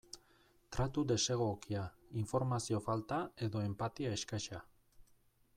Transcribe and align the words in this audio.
Tratu 0.75 1.03
desegokia, 1.11 1.83
informazio 2.23 2.81
falta 2.89 3.23
edo 3.49 3.65
enpatia 3.69 4.19
eskasa. 4.21 4.67